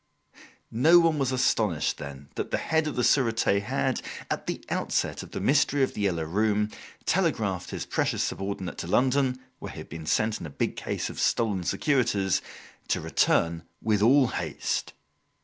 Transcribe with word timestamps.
No 0.71 0.97
one 0.97 1.19
was 1.19 1.31
astonished, 1.31 1.99
then, 1.99 2.29
that 2.33 2.49
the 2.49 2.57
head 2.57 2.87
of 2.87 2.95
the 2.95 3.03
Surete 3.03 3.59
had, 3.61 4.01
at 4.31 4.47
the 4.47 4.65
outset 4.67 5.21
of 5.21 5.29
the 5.29 5.39
mystery 5.39 5.83
of 5.83 5.93
"The 5.93 6.01
Yellow 6.01 6.23
Room", 6.23 6.71
telegraphed 7.05 7.69
his 7.69 7.85
precious 7.85 8.23
subordinate 8.23 8.79
to 8.79 8.87
London, 8.87 9.39
where 9.59 9.71
he 9.71 9.77
had 9.77 9.89
been 9.89 10.07
sent 10.07 10.41
on 10.41 10.47
a 10.47 10.49
big 10.49 10.75
case 10.75 11.11
of 11.11 11.19
stolen 11.19 11.63
securities, 11.65 12.41
to 12.87 12.99
return 12.99 13.61
with 13.79 14.01
all 14.01 14.25
haste. 14.29 14.93